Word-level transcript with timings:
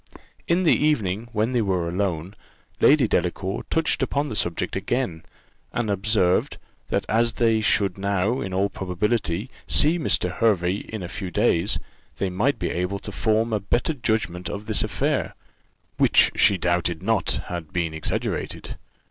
In 0.47 0.63
the 0.63 0.73
evening, 0.75 1.29
when 1.31 1.51
they 1.51 1.61
were 1.61 1.87
alone, 1.87 2.33
Lady 2.79 3.07
Delacour 3.07 3.61
touched 3.69 4.01
upon 4.01 4.29
the 4.29 4.35
subject 4.35 4.75
again, 4.75 5.21
and 5.71 5.91
observed, 5.91 6.57
that 6.89 7.05
as 7.07 7.33
they 7.33 7.61
should 7.61 7.99
now, 7.99 8.41
in 8.41 8.51
all 8.51 8.67
probability, 8.67 9.51
see 9.67 9.99
Mr. 9.99 10.31
Hervey 10.37 10.77
in 10.89 11.03
a 11.03 11.07
few 11.07 11.29
days, 11.29 11.77
they 12.17 12.31
might 12.31 12.57
be 12.57 12.71
able 12.71 12.97
to 12.97 13.11
form 13.11 13.53
a 13.53 13.59
better 13.59 13.93
judgment 13.93 14.49
of 14.49 14.65
this 14.65 14.81
affair, 14.83 15.35
which 15.97 16.31
she 16.35 16.57
doubted 16.57 17.03
not 17.03 17.41
had 17.45 17.71
been 17.71 17.93
exaggerated. 17.93 18.77